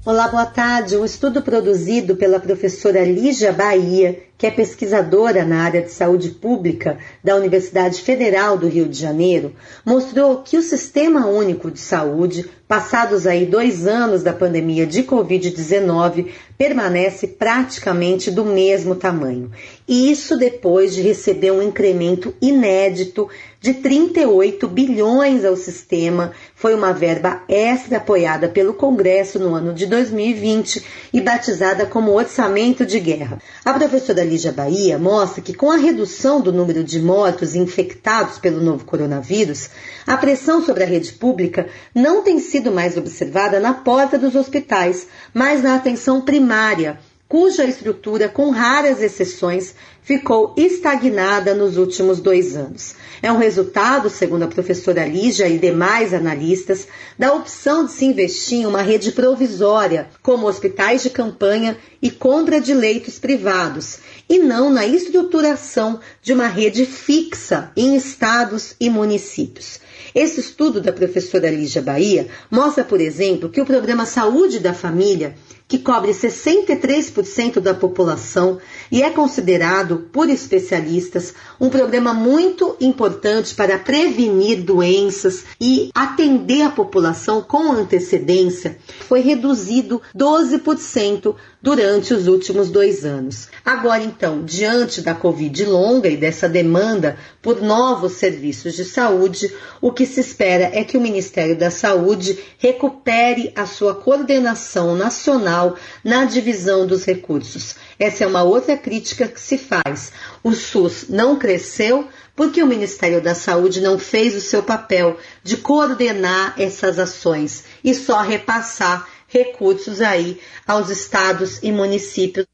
Olá, 0.05 0.27
boa 0.27 0.45
tarde. 0.45 0.95
Um 0.95 1.03
estudo 1.03 1.41
produzido 1.41 2.15
pela 2.15 2.39
professora 2.39 3.03
Lígia 3.03 3.51
Bahia, 3.51 4.19
que 4.41 4.47
é 4.47 4.49
pesquisadora 4.49 5.45
na 5.45 5.61
área 5.61 5.83
de 5.83 5.91
saúde 5.91 6.29
pública 6.29 6.97
da 7.23 7.35
Universidade 7.35 8.01
Federal 8.01 8.57
do 8.57 8.67
Rio 8.67 8.87
de 8.87 8.97
Janeiro, 8.97 9.53
mostrou 9.85 10.37
que 10.37 10.57
o 10.57 10.63
Sistema 10.63 11.27
Único 11.27 11.69
de 11.69 11.77
Saúde, 11.77 12.49
passados 12.67 13.27
aí 13.27 13.45
dois 13.45 13.85
anos 13.85 14.23
da 14.23 14.33
pandemia 14.33 14.87
de 14.87 15.03
Covid-19, 15.03 16.29
permanece 16.57 17.27
praticamente 17.27 18.31
do 18.31 18.43
mesmo 18.43 18.95
tamanho. 18.95 19.51
E 19.87 20.11
isso 20.11 20.35
depois 20.35 20.95
de 20.95 21.01
receber 21.01 21.51
um 21.51 21.61
incremento 21.61 22.33
inédito 22.41 23.29
de 23.61 23.75
38 23.75 24.67
bilhões 24.67 25.45
ao 25.45 25.55
sistema. 25.55 26.31
Foi 26.55 26.73
uma 26.73 26.91
verba 26.91 27.43
extra 27.47 27.97
apoiada 27.97 28.49
pelo 28.49 28.73
Congresso 28.73 29.37
no 29.37 29.53
ano 29.53 29.71
de 29.71 29.85
2020 29.85 30.83
e 31.13 31.21
batizada 31.21 31.85
como 31.85 32.11
orçamento 32.11 32.85
de 32.85 32.99
guerra. 32.99 33.37
A 33.63 33.71
professora 33.73 34.23
Lígia 34.31 34.53
Bahia 34.53 34.97
mostra 34.97 35.41
que, 35.41 35.53
com 35.53 35.69
a 35.69 35.75
redução 35.75 36.39
do 36.39 36.53
número 36.53 36.85
de 36.85 37.01
mortos 37.01 37.53
infectados 37.53 38.39
pelo 38.39 38.63
novo 38.63 38.85
coronavírus, 38.85 39.69
a 40.07 40.15
pressão 40.15 40.65
sobre 40.65 40.85
a 40.85 40.87
rede 40.87 41.11
pública 41.11 41.67
não 41.93 42.21
tem 42.23 42.39
sido 42.39 42.71
mais 42.71 42.95
observada 42.95 43.59
na 43.59 43.73
porta 43.73 44.17
dos 44.17 44.33
hospitais, 44.33 45.05
mas 45.33 45.61
na 45.61 45.75
atenção 45.75 46.21
primária, 46.21 46.97
cuja 47.27 47.65
estrutura, 47.65 48.29
com 48.29 48.51
raras 48.51 49.01
exceções, 49.01 49.75
ficou 50.01 50.53
estagnada 50.55 51.53
nos 51.53 51.75
últimos 51.75 52.21
dois 52.21 52.55
anos. 52.55 52.95
É 53.23 53.31
um 53.31 53.37
resultado, 53.37 54.09
segundo 54.09 54.43
a 54.43 54.47
professora 54.47 55.05
Lígia 55.05 55.47
e 55.47 55.59
demais 55.59 56.11
analistas, 56.11 56.87
da 57.19 57.31
opção 57.33 57.85
de 57.85 57.91
se 57.91 58.05
investir 58.05 58.61
em 58.61 58.65
uma 58.65 58.81
rede 58.81 59.11
provisória, 59.11 60.09
como 60.23 60.47
hospitais 60.47 61.03
de 61.03 61.11
campanha 61.11 61.77
e 62.01 62.09
compra 62.09 62.59
de 62.59 62.73
leitos 62.73 63.19
privados, 63.19 63.99
e 64.27 64.39
não 64.39 64.71
na 64.71 64.87
estruturação 64.87 65.99
de 66.23 66.33
uma 66.33 66.47
rede 66.47 66.83
fixa 66.85 67.71
em 67.77 67.95
estados 67.95 68.75
e 68.79 68.89
municípios. 68.89 69.79
Esse 70.15 70.39
estudo 70.39 70.81
da 70.81 70.91
professora 70.91 71.49
Lígia 71.49 71.81
Bahia 71.81 72.27
mostra, 72.49 72.83
por 72.83 72.99
exemplo, 72.99 73.49
que 73.49 73.61
o 73.61 73.65
programa 73.65 74.05
Saúde 74.05 74.59
da 74.59 74.73
Família 74.73 75.35
que 75.71 75.79
cobre 75.79 76.11
63% 76.11 77.61
da 77.61 77.73
população 77.73 78.57
e 78.91 79.01
é 79.01 79.09
considerado 79.09 80.09
por 80.11 80.29
especialistas 80.29 81.33
um 81.61 81.69
programa 81.69 82.13
muito 82.13 82.75
importante 82.81 83.55
para 83.55 83.79
prevenir 83.79 84.63
doenças 84.63 85.45
e 85.61 85.89
atender 85.95 86.63
a 86.63 86.71
população 86.71 87.41
com 87.41 87.71
antecedência, 87.71 88.79
foi 89.07 89.21
reduzido 89.21 90.01
12% 90.13 91.35
durante 91.61 92.13
os 92.13 92.27
últimos 92.27 92.69
dois 92.69 93.05
anos. 93.05 93.47
Agora, 93.63 94.03
então, 94.03 94.43
diante 94.43 94.99
da 94.99 95.13
Covid 95.13 95.63
longa 95.65 96.09
e 96.09 96.17
dessa 96.17 96.49
demanda 96.49 97.17
por 97.41 97.61
novos 97.61 98.13
serviços 98.13 98.73
de 98.73 98.83
saúde, 98.83 99.53
o 99.79 99.91
que 99.91 100.05
se 100.05 100.19
espera 100.19 100.71
é 100.73 100.83
que 100.83 100.97
o 100.97 101.01
Ministério 101.01 101.55
da 101.55 101.69
Saúde 101.69 102.37
recupere 102.57 103.53
a 103.55 103.65
sua 103.65 103.93
coordenação 103.93 104.95
nacional 104.95 105.60
na 106.03 106.25
divisão 106.25 106.85
dos 106.85 107.05
recursos. 107.05 107.75
Essa 107.99 108.23
é 108.23 108.27
uma 108.27 108.43
outra 108.43 108.77
crítica 108.77 109.27
que 109.27 109.39
se 109.39 109.57
faz. 109.57 110.11
O 110.43 110.53
SUS 110.53 111.05
não 111.09 111.37
cresceu 111.37 112.07
porque 112.35 112.63
o 112.63 112.67
Ministério 112.67 113.21
da 113.21 113.35
Saúde 113.35 113.81
não 113.81 113.99
fez 113.99 114.35
o 114.35 114.41
seu 114.41 114.63
papel 114.63 115.17
de 115.43 115.57
coordenar 115.57 116.55
essas 116.57 116.97
ações 116.97 117.65
e 117.83 117.93
só 117.93 118.21
repassar 118.21 119.07
recursos 119.27 120.01
aí 120.01 120.39
aos 120.67 120.89
estados 120.89 121.59
e 121.61 121.71
municípios. 121.71 122.45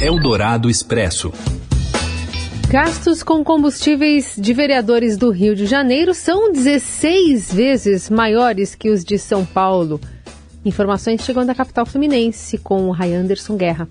Eldorado 0.00 0.68
Expresso. 0.68 1.32
Gastos 2.68 3.22
com 3.22 3.44
combustíveis 3.44 4.34
de 4.36 4.54
vereadores 4.54 5.18
do 5.18 5.30
Rio 5.30 5.54
de 5.54 5.66
Janeiro 5.66 6.14
são 6.14 6.50
16 6.50 7.52
vezes 7.52 8.08
maiores 8.08 8.74
que 8.74 8.88
os 8.88 9.04
de 9.04 9.18
São 9.18 9.44
Paulo. 9.44 10.00
Informações 10.64 11.22
chegam 11.22 11.44
da 11.44 11.54
capital 11.54 11.84
fluminense 11.84 12.56
com 12.58 12.88
o 12.88 12.92
Ray 12.92 13.14
Anderson 13.14 13.56
Guerra. 13.56 13.88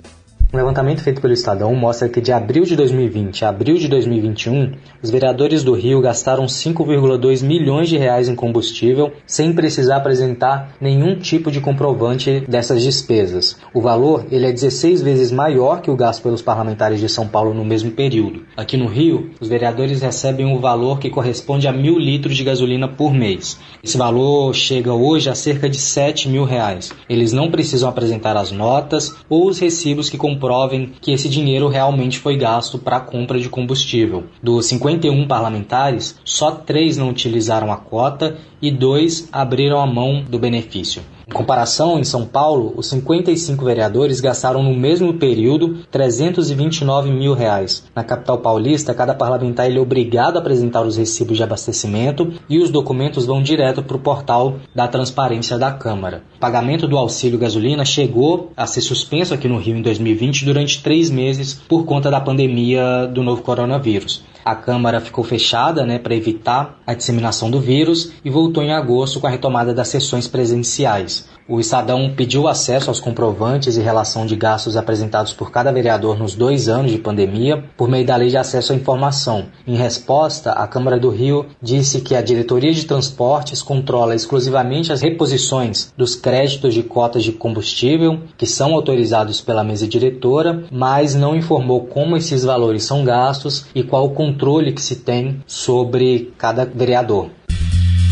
Um 0.53 0.58
levantamento 0.58 1.01
feito 1.01 1.22
pelo 1.22 1.31
Estadão 1.31 1.74
mostra 1.74 2.10
que 2.10 2.20
de 2.20 2.34
abril 2.34 2.65
de 2.65 2.75
2020 2.75 3.46
a 3.46 3.48
abril 3.48 3.77
de 3.77 3.88
2021, 3.88 4.74
os 5.01 5.10
vereadores 5.10 5.63
do 5.63 5.72
Rio 5.72 6.01
gastaram 6.01 6.46
5,2 6.46 7.41
milhões 7.41 7.88
de 7.88 7.98
reais 7.98 8.27
em 8.27 8.36
combustível 8.36 9.13
sem 9.25 9.53
precisar 9.53 9.96
apresentar 9.96 10.75
nenhum 10.81 11.17
tipo 11.17 11.50
de 11.50 11.62
comprovante 11.62 12.43
dessas 12.50 12.84
despesas. 12.84 13.58
O 13.74 13.79
valor 13.79 14.25
ele 14.29 14.46
é 14.46 14.51
16 14.51 15.01
vezes 15.01 15.31
maior 15.31 15.81
que 15.81 15.89
o 15.89 15.96
gasto 15.96 16.22
pelos 16.22 16.41
parlamentares 16.41 17.00
de 17.00 17.08
São 17.08 17.29
Paulo 17.29 17.53
no 17.53 17.63
mesmo 17.63 17.91
período. 17.91 18.41
Aqui 18.58 18.75
no 18.75 18.88
Rio, 18.88 19.31
os 19.39 19.48
vereadores 19.48 20.01
recebem 20.01 20.46
um 20.46 20.60
valor 20.60 21.00
que 21.00 21.10
corresponde 21.10 21.65
a 21.65 21.72
mil 21.72 21.98
litros 21.98 22.36
de 22.36 22.43
gasolina 22.43 22.89
por 22.89 23.13
mês. 23.13 23.58
Esse 23.81 23.98
valor 23.98 24.53
chega 24.53 24.93
hoje 24.93 25.29
a 25.29 25.34
cerca 25.34 25.70
de 25.70 25.77
7 25.77 26.27
mil 26.27 26.43
reais. 26.43 26.91
Eles 27.08 27.31
não 27.31 27.50
precisam 27.50 27.88
apresentar 27.88 28.36
as 28.36 28.51
notas 28.51 29.15
ou 29.29 29.48
os 29.48 29.58
recibos 29.58 30.10
que 30.10 30.17
comprovem 30.42 30.92
que 31.00 31.12
esse 31.12 31.30
dinheiro 31.30 31.68
realmente 31.68 32.18
foi 32.18 32.36
gasto 32.36 32.80
para 32.80 32.98
a 32.98 33.00
compra 33.00 33.40
de 33.40 33.48
combustível. 33.48 34.24
Dos 34.42 34.66
51 34.66 35.28
parlamentares, 35.28 36.20
só 36.26 36.50
três 36.50 36.98
não 36.98 37.10
utilizaram 37.10 37.72
a 37.72 37.78
cota 37.78 38.38
e 38.60 38.72
dois 38.72 39.30
abriram 39.32 39.80
a 39.80 39.86
mão 39.86 40.24
do 40.28 40.40
benefício. 40.40 41.04
Em 41.32 41.34
comparação, 41.34 41.98
em 41.98 42.04
São 42.04 42.26
Paulo, 42.26 42.74
os 42.76 42.88
55 42.88 43.64
vereadores 43.64 44.20
gastaram 44.20 44.62
no 44.62 44.76
mesmo 44.76 45.14
período 45.14 45.78
329 45.90 47.10
mil 47.10 47.34
reais. 47.34 47.86
Na 47.96 48.04
capital 48.04 48.40
paulista, 48.40 48.94
cada 48.94 49.14
parlamentar 49.14 49.72
é 49.72 49.80
obrigado 49.80 50.36
a 50.36 50.40
apresentar 50.40 50.82
os 50.82 50.98
recibos 50.98 51.38
de 51.38 51.44
abastecimento 51.44 52.34
e 52.50 52.60
os 52.60 52.70
documentos 52.70 53.26
vão 53.26 53.42
direto 53.42 53.82
para 53.82 53.96
o 53.96 54.02
portal 54.02 54.58
da 54.76 54.90
transparência 54.90 55.58
da 55.58 55.72
Câmara. 55.72 56.22
O 56.36 56.40
pagamento 56.40 56.86
do 56.86 56.98
auxílio 56.98 57.40
gasolina 57.40 57.86
chegou 57.86 58.52
a 58.58 58.68
ser 58.68 58.82
suspenso 58.82 59.34
aqui 59.34 59.48
no 59.48 59.58
Rio 59.58 59.78
em 59.78 59.82
2020 59.82 60.44
durante 60.44 60.84
três 60.84 61.10
meses 61.10 61.54
por 61.54 61.86
conta 61.86 62.12
da 62.12 62.20
pandemia 62.20 63.08
do 63.08 63.24
novo 63.24 63.42
coronavírus. 63.42 64.22
A 64.44 64.56
Câmara 64.56 65.00
ficou 65.00 65.24
fechada 65.24 65.86
né, 65.86 66.00
para 66.00 66.16
evitar 66.16 66.80
a 66.86 66.94
disseminação 66.94 67.50
do 67.52 67.60
vírus 67.60 68.12
e 68.24 68.30
voltou 68.30 68.64
em 68.64 68.74
agosto 68.74 69.20
com 69.20 69.28
a 69.28 69.30
retomada 69.30 69.74
das 69.74 69.88
sessões 69.88 70.28
presenciais. 70.28 71.30
O 71.52 71.60
Estadão 71.60 72.14
pediu 72.16 72.48
acesso 72.48 72.90
aos 72.90 73.02
comprovantes 73.02 73.76
e 73.76 73.82
relação 73.82 74.26
de 74.26 74.38
gastos 74.38 74.78
apresentados 74.78 75.34
por 75.34 75.52
cada 75.52 75.70
vereador 75.70 76.18
nos 76.18 76.34
dois 76.34 76.70
anos 76.70 76.92
de 76.92 76.98
pandemia 76.98 77.66
por 77.76 77.90
meio 77.90 78.06
da 78.06 78.16
Lei 78.16 78.30
de 78.30 78.38
Acesso 78.38 78.72
à 78.72 78.76
Informação. 78.76 79.48
Em 79.68 79.76
resposta, 79.76 80.54
a 80.54 80.66
Câmara 80.66 80.98
do 80.98 81.10
Rio 81.10 81.48
disse 81.62 82.00
que 82.00 82.16
a 82.16 82.22
Diretoria 82.22 82.72
de 82.72 82.86
Transportes 82.86 83.62
controla 83.62 84.16
exclusivamente 84.16 84.94
as 84.94 85.02
reposições 85.02 85.92
dos 85.98 86.16
créditos 86.16 86.74
de 86.74 86.84
cotas 86.84 87.22
de 87.22 87.34
combustível 87.34 88.22
que 88.38 88.46
são 88.46 88.74
autorizados 88.74 89.42
pela 89.42 89.62
mesa 89.64 89.86
diretora, 89.86 90.64
mas 90.72 91.16
não 91.16 91.36
informou 91.36 91.86
como 91.86 92.16
esses 92.16 92.46
valores 92.46 92.86
são 92.86 93.04
gastos 93.04 93.66
e 93.76 93.84
qual 93.84 94.06
o 94.06 94.12
controle 94.32 94.72
que 94.72 94.82
se 94.82 94.96
tem 94.96 95.44
sobre 95.46 96.32
cada 96.38 96.64
vereador. 96.66 97.30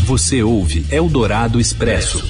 Você 0.04 0.42
ouve 0.42 0.84
Eldorado 0.90 1.58
Expresso. 1.58 2.22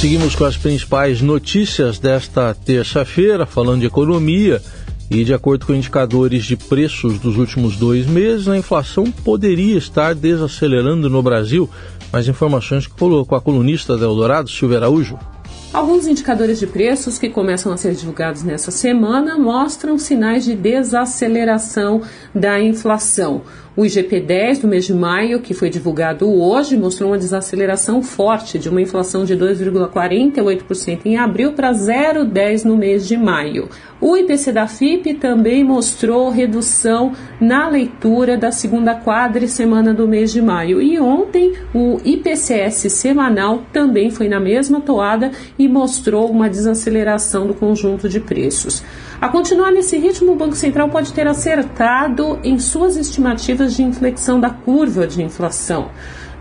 Seguimos 0.00 0.34
com 0.34 0.44
as 0.44 0.56
principais 0.56 1.20
notícias 1.20 1.98
desta 1.98 2.54
terça-feira, 2.54 3.44
falando 3.44 3.80
de 3.80 3.86
economia. 3.86 4.62
E 5.10 5.24
de 5.24 5.34
acordo 5.34 5.66
com 5.66 5.74
indicadores 5.74 6.44
de 6.44 6.56
preços 6.56 7.18
dos 7.18 7.36
últimos 7.36 7.76
dois 7.76 8.06
meses, 8.06 8.48
a 8.48 8.56
inflação 8.56 9.04
poderia 9.12 9.76
estar 9.76 10.14
desacelerando 10.14 11.10
no 11.10 11.22
Brasil. 11.22 11.68
Mais 12.10 12.26
informações 12.28 12.86
que 12.86 12.94
colocou 12.94 13.36
a 13.36 13.40
colunista 13.40 13.96
da 13.96 14.06
Eldorado, 14.06 14.48
Silvia 14.48 14.78
Araújo. 14.78 15.18
Alguns 15.72 16.06
indicadores 16.06 16.60
de 16.60 16.66
preços 16.66 17.18
que 17.18 17.30
começam 17.30 17.72
a 17.72 17.78
ser 17.78 17.94
divulgados 17.94 18.42
nessa 18.42 18.70
semana 18.70 19.38
mostram 19.38 19.96
sinais 19.96 20.44
de 20.44 20.54
desaceleração 20.54 22.02
da 22.34 22.60
inflação. 22.60 23.40
O 23.74 23.84
IGP-10 23.84 24.60
do 24.60 24.68
mês 24.68 24.84
de 24.84 24.92
maio, 24.92 25.40
que 25.40 25.54
foi 25.54 25.70
divulgado 25.70 26.30
hoje, 26.30 26.76
mostrou 26.76 27.10
uma 27.10 27.16
desaceleração 27.16 28.02
forte 28.02 28.58
de 28.58 28.68
uma 28.68 28.82
inflação 28.82 29.24
de 29.24 29.34
2,48% 29.34 31.00
em 31.06 31.16
abril 31.16 31.54
para 31.54 31.72
0,10% 31.72 32.64
no 32.64 32.76
mês 32.76 33.08
de 33.08 33.16
maio. 33.16 33.70
O 33.98 34.14
IPC 34.14 34.52
da 34.52 34.66
FIP 34.66 35.14
também 35.14 35.64
mostrou 35.64 36.28
redução 36.28 37.12
na 37.40 37.66
leitura 37.66 38.36
da 38.36 38.52
segunda 38.52 39.00
semana 39.48 39.94
do 39.94 40.06
mês 40.06 40.32
de 40.32 40.42
maio. 40.42 40.82
E 40.82 41.00
ontem 41.00 41.54
o 41.74 41.98
IPCS 42.04 42.92
semanal 42.92 43.62
também 43.72 44.10
foi 44.10 44.28
na 44.28 44.38
mesma 44.38 44.82
toada 44.82 45.30
e 45.58 45.66
mostrou 45.66 46.30
uma 46.30 46.50
desaceleração 46.50 47.46
do 47.46 47.54
conjunto 47.54 48.06
de 48.06 48.20
preços. 48.20 48.82
A 49.22 49.28
continuar 49.28 49.70
nesse 49.70 49.96
ritmo, 49.96 50.32
o 50.32 50.34
Banco 50.34 50.56
Central 50.56 50.88
pode 50.88 51.12
ter 51.12 51.28
acertado 51.28 52.40
em 52.42 52.58
suas 52.58 52.96
estimativas 52.96 53.76
de 53.76 53.80
inflexão 53.84 54.40
da 54.40 54.50
curva 54.50 55.06
de 55.06 55.22
inflação. 55.22 55.92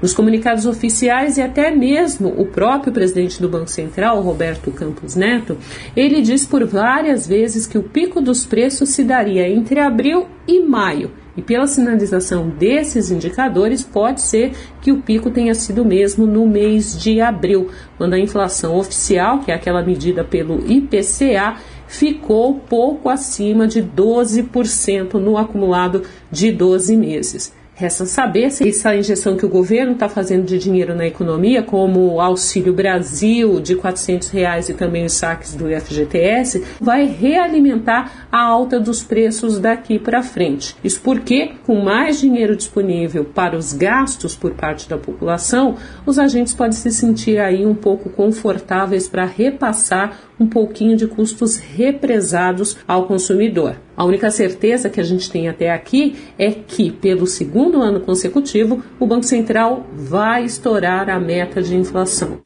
Nos 0.02 0.16
comunicados 0.16 0.66
oficiais 0.66 1.38
e 1.38 1.44
até 1.44 1.70
mesmo 1.70 2.34
o 2.36 2.48
próprio 2.48 2.92
presidente 2.92 3.40
do 3.40 3.48
Banco 3.48 3.70
Central, 3.70 4.20
Roberto 4.24 4.72
Campos 4.72 5.16
Neto, 5.16 5.60
ele 5.96 6.24
diz 6.24 6.44
por 6.44 6.66
várias 6.66 7.28
vezes 7.28 7.68
que 7.68 7.78
o 7.78 7.84
pico 7.84 8.20
dos 8.20 8.48
preços 8.48 8.90
se 8.90 9.04
daria 9.04 9.48
entre 9.48 9.80
abril 9.80 10.26
e 10.48 10.60
maio. 10.60 11.12
E 11.38 11.42
pela 11.42 11.68
sinalização 11.68 12.50
desses 12.50 13.10
indicadores, 13.10 13.84
pode 13.84 14.22
ser 14.22 14.54
que 14.82 14.92
o 14.92 15.02
pico 15.02 15.30
tenha 15.30 15.54
sido 15.54 15.86
mesmo 15.86 16.26
no 16.26 16.46
mês 16.46 17.00
de 17.00 17.22
abril, 17.22 17.70
quando 17.98 18.16
a 18.16 18.20
inflação 18.20 18.76
oficial, 18.76 19.40
que 19.40 19.52
é 19.52 19.56
aquela 19.56 19.82
medida 19.82 20.24
pelo 20.24 20.60
IPCA, 20.70 21.58
ficou 21.92 22.56
pouco 22.56 23.10
acima 23.10 23.68
de 23.68 23.84
12% 23.84 25.16
no 25.16 25.38
acumulado 25.38 26.04
de 26.32 26.50
12 26.50 26.96
meses. 26.96 27.54
Resta 27.74 28.06
saber 28.06 28.52
se 28.52 28.70
essa 28.70 28.96
injeção 28.96 29.36
que 29.36 29.46
o 29.46 29.50
governo 29.50 29.94
está 29.94 30.08
fazendo 30.08 30.46
de 30.46 30.60
dinheiro 30.60 30.94
na 30.94 31.08
economia, 31.08 31.64
como 31.64 32.14
o 32.14 32.22
Auxílio 32.22 32.74
Brasil 32.74 33.60
de 33.60 33.76
400 33.76 34.30
reais 34.30 34.70
e 34.70 34.74
também 34.76 35.04
os 35.04 35.14
saques 35.14 35.56
do 35.56 35.66
FGTS, 35.68 36.64
vai 36.80 37.06
realimentar 37.06 38.28
a 38.32 38.40
alta 38.40 38.80
dos 38.80 39.02
preços 39.02 39.58
daqui 39.58 39.98
para 39.98 40.22
frente. 40.22 40.76
Isso 40.84 41.02
porque, 41.02 41.54
com 41.66 41.82
mais 41.82 42.20
dinheiro 42.20 42.56
disponível 42.56 43.26
para 43.26 43.58
os 43.58 43.74
gastos 43.74 44.36
por 44.36 44.52
parte 44.52 44.88
da 44.88 44.98
população, 44.98 45.76
os 46.06 46.20
agentes 46.20 46.54
podem 46.54 46.74
se 46.74 46.92
sentir 46.92 47.40
aí 47.40 47.66
um 47.66 47.74
pouco 47.74 48.12
confortáveis 48.12 49.10
para 49.10 49.26
repassar 49.26 50.20
um 50.42 50.48
pouquinho 50.48 50.98
de 50.98 51.06
custos 51.06 51.58
represados 51.58 52.76
ao 52.88 53.06
consumidor. 53.06 53.76
A 53.96 54.04
única 54.04 54.32
certeza 54.32 54.90
que 54.90 55.00
a 55.00 55.04
gente 55.04 55.30
tem 55.30 55.48
até 55.48 55.72
aqui 55.72 56.16
é 56.38 56.50
que, 56.50 56.92
pelo 56.92 57.28
segundo 57.28 57.80
ano 57.80 58.00
consecutivo, 58.00 58.84
o 59.00 59.06
Banco 59.06 59.24
Central 59.24 59.86
vai 59.94 60.44
estourar 60.44 61.10
a 61.10 61.20
meta 61.20 61.62
de 61.62 61.76
inflação. 61.76 62.40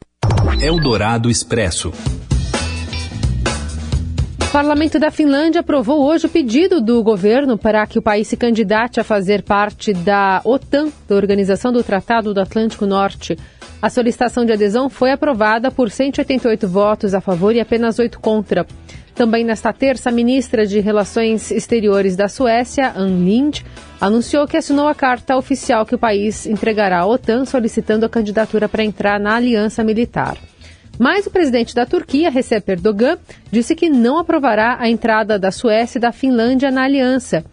Eldorado 0.62 1.30
Expresso. 1.30 1.94
O 4.56 4.58
parlamento 4.58 4.98
da 4.98 5.12
Finlândia 5.12 5.60
aprovou 5.60 6.06
hoje 6.06 6.28
o 6.28 6.30
pedido 6.30 6.80
do 6.80 7.04
governo 7.04 7.58
para 7.58 7.86
que 7.86 8.00
o 8.00 8.02
país 8.02 8.26
se 8.30 8.38
candidate 8.38 9.02
a 9.02 9.04
fazer 9.04 9.44
parte 9.44 9.94
da 9.94 10.40
OTAN, 10.46 10.88
da 11.10 11.16
Organização 11.18 11.74
do 11.74 11.84
Tratado 11.84 12.34
do 12.34 12.40
Atlântico 12.40 12.86
Norte. 12.86 13.38
A 13.82 13.90
solicitação 13.90 14.46
de 14.46 14.54
adesão 14.54 14.90
foi 14.90 15.12
aprovada 15.12 15.70
por 15.70 15.92
188 15.92 16.70
votos 16.70 17.14
a 17.14 17.20
favor 17.20 17.54
e 17.54 17.60
apenas 17.60 18.00
8 18.00 18.18
contra. 18.22 18.66
Também 19.14 19.44
nesta 19.44 19.74
terça, 19.74 20.08
a 20.08 20.14
ministra 20.14 20.66
de 20.66 20.80
Relações 20.80 21.52
Exteriores 21.52 22.16
da 22.16 22.30
Suécia, 22.30 22.94
Ann 22.96 23.26
Lind, 23.26 23.60
anunciou 24.00 24.48
que 24.48 24.56
assinou 24.56 24.88
a 24.88 24.96
carta 24.96 25.36
oficial 25.36 25.86
que 25.86 25.96
o 25.96 26.00
país 26.00 26.46
entregará 26.46 27.02
à 27.02 27.06
OTAN 27.06 27.44
solicitando 27.44 28.06
a 28.06 28.10
candidatura 28.10 28.70
para 28.70 28.86
entrar 28.86 29.20
na 29.20 29.36
aliança 29.36 29.84
militar. 29.84 30.38
Mas 30.98 31.26
o 31.26 31.32
presidente 31.32 31.76
da 31.76 31.86
Turquia, 31.86 32.30
Recep 32.30 32.72
Erdogan, 32.72 33.18
disse 33.52 33.76
que 33.76 33.90
não 33.90 34.18
aprovará 34.18 34.78
a 34.80 34.90
entrada 34.90 35.38
da 35.38 35.52
Suécia 35.52 35.98
e 35.98 36.02
da 36.02 36.12
Finlândia 36.12 36.72
na 36.72 36.84
aliança. 36.84 37.44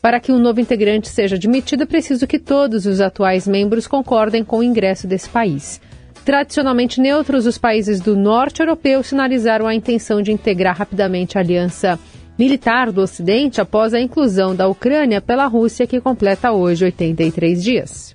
Para 0.00 0.18
que 0.18 0.32
um 0.32 0.38
novo 0.38 0.60
integrante 0.60 1.08
seja 1.08 1.36
admitido, 1.36 1.84
é 1.84 1.86
preciso 1.86 2.26
que 2.26 2.38
todos 2.38 2.86
os 2.86 3.00
atuais 3.00 3.46
membros 3.46 3.86
concordem 3.86 4.44
com 4.44 4.58
o 4.58 4.62
ingresso 4.62 5.06
desse 5.06 5.28
país. 5.28 5.80
Tradicionalmente 6.24 7.00
neutros, 7.00 7.46
os 7.46 7.58
países 7.58 8.00
do 8.00 8.16
norte 8.16 8.60
europeu 8.60 9.02
sinalizaram 9.02 9.66
a 9.66 9.74
intenção 9.74 10.22
de 10.22 10.32
integrar 10.32 10.76
rapidamente 10.76 11.36
a 11.36 11.40
aliança 11.40 11.98
militar 12.38 12.90
do 12.90 13.00
Ocidente 13.00 13.60
após 13.60 13.92
a 13.92 14.00
inclusão 14.00 14.54
da 14.54 14.68
Ucrânia 14.68 15.20
pela 15.20 15.46
Rússia, 15.46 15.86
que 15.86 16.00
completa 16.00 16.52
hoje 16.52 16.84
83 16.84 17.62
dias. 17.62 18.14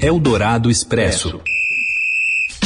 Eldorado 0.00 0.70
Expresso. 0.70 1.40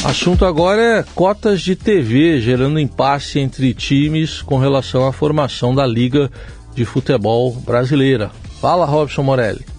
Assunto 0.05 0.45
agora 0.45 0.83
é 0.83 1.05
cotas 1.15 1.63
de 1.63 1.77
TV, 1.77 2.41
gerando 2.41 2.81
impasse 2.81 3.39
entre 3.39 3.73
times 3.73 4.43
com 4.43 4.59
relação 4.59 5.07
à 5.07 5.13
formação 5.13 5.73
da 5.73 5.87
Liga 5.87 6.29
de 6.75 6.85
Futebol 6.85 7.53
Brasileira. 7.53 8.29
Fala, 8.61 8.85
Robson 8.85 9.23
Morelli. 9.23 9.72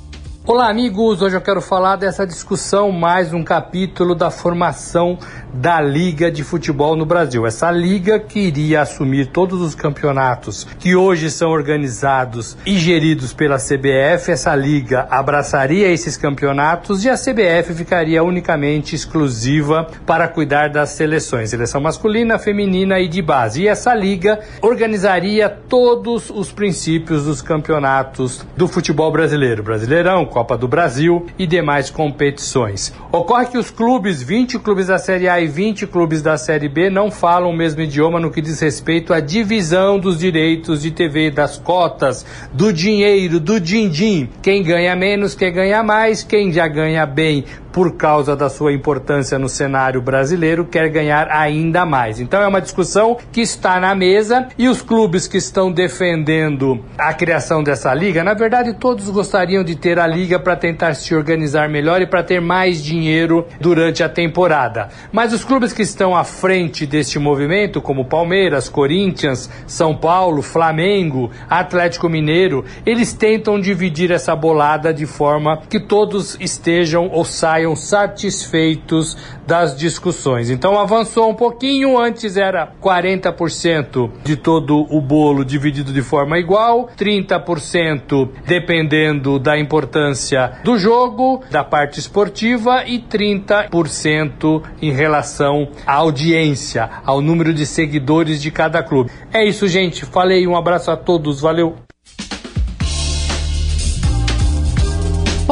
Olá, 0.46 0.70
amigos! 0.70 1.22
Hoje 1.22 1.38
eu 1.38 1.42
quero 1.42 1.62
falar 1.62 1.96
dessa 1.96 2.28
discussão, 2.28 2.92
mais 2.92 3.34
um 3.34 3.46
capítulo 3.46 4.14
da 4.14 4.30
formação 4.30 5.18
da 5.54 5.80
Liga 5.80 6.30
de 6.30 6.44
Futebol 6.44 6.98
no 6.98 7.06
Brasil. 7.06 7.48
Essa 7.48 7.72
liga 7.72 8.20
que 8.20 8.40
iria 8.40 8.82
assumir 8.82 9.28
todos 9.28 9.62
os 9.62 9.74
campeonatos 9.74 10.68
que 10.80 10.98
hoje 10.98 11.32
são 11.32 11.50
organizados 11.50 12.58
e 12.66 12.78
geridos 12.78 13.32
pela 13.32 13.56
CBF. 13.56 14.32
Essa 14.32 14.54
liga 14.54 15.08
abraçaria 15.10 15.88
esses 15.88 16.18
campeonatos 16.18 17.06
e 17.06 17.10
a 17.10 17.16
CBF 17.16 17.74
ficaria 17.74 18.22
unicamente 18.22 18.98
exclusiva 18.98 19.88
para 20.06 20.28
cuidar 20.28 20.70
das 20.70 20.90
seleções, 20.90 21.52
seleção 21.52 21.80
masculina, 21.80 22.38
feminina 22.38 23.00
e 23.00 23.08
de 23.08 23.22
base. 23.22 23.62
E 23.62 23.68
essa 23.70 23.96
liga 23.96 24.42
organizaria 24.62 25.48
todos 25.48 26.30
os 26.30 26.52
princípios 26.52 27.24
dos 27.24 27.42
campeonatos 27.42 28.46
do 28.58 28.68
futebol 28.68 29.10
brasileiro, 29.10 29.64
Brasileirão, 29.64 30.33
Copa 30.34 30.58
do 30.58 30.68
Brasil 30.68 31.28
e 31.38 31.46
demais 31.46 31.92
competições. 31.92 32.92
Ocorre 33.12 33.46
que 33.46 33.58
os 33.58 33.70
clubes, 33.70 34.24
20 34.24 34.58
clubes 34.58 34.88
da 34.88 34.98
Série 34.98 35.30
A 35.30 35.39
e 35.39 35.48
20 35.48 35.86
clubes 35.86 36.24
da 36.24 36.38
Série 36.38 36.67
B, 36.67 36.89
não 36.89 37.12
falam 37.12 37.52
o 37.52 37.56
mesmo 37.56 37.82
idioma 37.82 38.19
no 38.19 38.32
que 38.32 38.41
diz 38.41 38.60
respeito 38.60 39.13
à 39.13 39.19
divisão 39.19 40.00
dos 40.00 40.17
direitos 40.17 40.82
de 40.82 40.89
TV, 40.89 41.30
das 41.30 41.60
cotas, 41.60 42.26
do 42.52 42.74
dinheiro, 42.74 43.39
do 43.39 43.60
din-din. 43.60 44.28
Quem 44.41 44.63
ganha 44.63 44.96
menos, 44.96 45.36
quem 45.36 45.54
ganha 45.54 45.84
mais, 45.84 46.24
quem 46.24 46.52
já 46.52 46.67
ganha 46.67 47.06
bem 47.06 47.46
por 47.74 47.98
causa 47.98 48.36
da 48.36 48.50
sua 48.50 48.72
importância 48.72 49.40
no 49.40 49.50
cenário 49.50 50.00
brasileiro, 50.00 50.64
quer 50.64 50.88
ganhar 50.90 51.28
ainda 51.30 51.86
mais. 51.86 52.20
Então 52.20 52.40
é 52.40 52.48
uma 52.48 52.62
discussão 52.62 53.18
que 53.32 53.42
está 53.42 53.80
na 53.80 53.96
mesa 53.96 54.48
e 54.58 54.70
os 54.70 54.84
clubes 54.84 55.28
que 55.28 55.38
estão 55.38 55.72
defendendo 55.72 56.86
a 56.98 57.12
criação 57.14 57.64
dessa 57.64 57.92
liga, 57.94 58.24
na 58.24 58.36
verdade 58.36 58.74
todos 58.74 59.10
gostariam 59.10 59.64
de 59.64 59.76
ter 59.76 59.98
a 59.98 60.06
liga 60.06 60.40
para 60.40 60.56
tentar 60.56 60.94
se 60.94 61.16
organizar 61.16 61.68
melhor 61.68 62.02
e 62.02 62.06
para 62.06 62.22
ter 62.22 62.40
mais 62.40 62.84
dinheiro 62.84 63.48
durante 63.60 64.04
a 64.04 64.10
temporada. 64.10 64.90
Mas 65.12 65.34
os 65.34 65.44
clubes 65.44 65.74
que 65.74 65.82
estão 65.82 66.16
à 66.16 66.24
frente 66.24 66.86
deste 66.86 67.18
movimento, 67.18 67.82
como 67.82 68.06
Palmeiras, 68.06 68.70
Corinthians, 68.70 69.50
São 69.66 69.98
Paulo, 69.98 70.44
Flamengo, 70.44 71.32
Atlético 71.50 72.08
Mineiro, 72.08 72.64
eles 72.86 73.14
tentam 73.14 73.60
dividir 73.60 74.12
essa 74.12 74.36
bolada 74.36 74.94
de 74.94 75.08
forma 75.08 75.62
que 75.68 75.80
todos 75.80 76.38
estejam 76.40 77.10
ou 77.12 77.26
saiam 77.26 77.62
saiam 77.63 77.76
satisfeitos 77.76 79.17
das 79.47 79.76
discussões. 79.76 80.49
Então 80.49 80.78
avançou 80.78 81.30
um 81.30 81.36
pouquinho, 81.36 81.97
antes 81.97 82.36
era 82.36 82.71
40% 82.82 84.12
de 84.23 84.36
todo 84.36 84.86
o 84.89 85.02
bolo 85.02 85.45
dividido 85.45 85.93
de 85.93 86.02
forma 86.02 86.38
igual, 86.38 86.89
30% 86.97 88.30
dependendo 88.45 89.39
da 89.39 89.58
importância 89.58 90.60
do 90.63 90.78
jogo, 90.78 91.41
da 91.49 91.63
parte 91.63 91.99
esportiva 91.99 92.84
e 92.86 92.99
30% 92.99 94.63
em 94.82 94.91
relação 94.91 95.69
à 95.86 95.95
audiência, 95.95 96.89
ao 97.06 97.21
número 97.21 97.54
de 97.54 97.65
seguidores 97.65 98.41
de 98.41 98.52
cada 98.52 98.84
clube. 98.84 99.12
É 99.34 99.45
isso, 99.45 99.67
gente. 99.67 100.06
Falei, 100.06 100.45
um 100.47 100.56
abraço 100.56 100.91
a 100.91 100.97
todos, 100.97 101.39
valeu. 101.39 101.76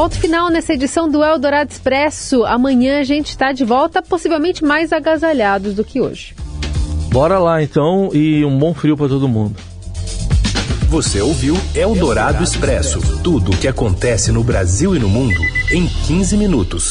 Ponto 0.01 0.19
final 0.19 0.49
nessa 0.49 0.73
edição 0.73 1.07
do 1.07 1.23
Eldorado 1.23 1.69
Expresso. 1.69 2.43
Amanhã 2.43 3.01
a 3.01 3.03
gente 3.03 3.27
está 3.27 3.51
de 3.51 3.63
volta, 3.63 4.01
possivelmente 4.01 4.63
mais 4.63 4.91
agasalhados 4.91 5.75
do 5.75 5.83
que 5.83 6.01
hoje. 6.01 6.33
Bora 7.11 7.37
lá 7.37 7.61
então 7.61 8.09
e 8.11 8.43
um 8.43 8.57
bom 8.57 8.73
frio 8.73 8.97
para 8.97 9.07
todo 9.07 9.29
mundo. 9.29 9.55
Você 10.89 11.21
ouviu 11.21 11.55
Eldorado 11.75 12.43
Expresso 12.43 12.99
tudo 13.21 13.51
o 13.51 13.57
que 13.57 13.67
acontece 13.67 14.31
no 14.31 14.43
Brasil 14.43 14.95
e 14.95 14.99
no 14.99 15.07
mundo 15.07 15.39
em 15.71 15.85
15 15.85 16.35
minutos. 16.35 16.83